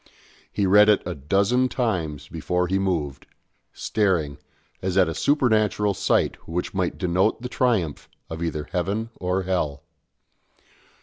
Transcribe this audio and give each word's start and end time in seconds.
He 0.51 0.65
read 0.65 0.89
it 0.89 1.03
a 1.05 1.13
dozen 1.13 1.69
times 1.69 2.27
before 2.27 2.65
he 2.65 2.79
moved, 2.79 3.27
staring, 3.71 4.39
as 4.81 4.97
at 4.97 5.07
a 5.07 5.13
supernatural 5.13 5.93
sight 5.93 6.47
which 6.47 6.73
might 6.73 6.97
denote 6.97 7.43
the 7.43 7.49
triumph 7.49 8.09
of 8.27 8.41
either 8.41 8.67
heaven 8.71 9.11
or 9.17 9.43
hell. 9.43 9.83